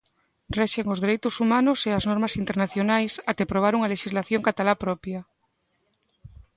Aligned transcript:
Rexen 0.57 0.85
os 0.93 1.01
dereitos 1.03 1.35
humanos 1.41 1.79
e 1.89 1.91
as 1.97 2.07
normas 2.09 2.33
internacionais 2.43 3.11
até 3.29 3.41
aprobar 3.45 3.73
unha 3.77 3.91
lexislación 3.93 4.45
catalá 4.47 4.73
propia. 4.83 5.19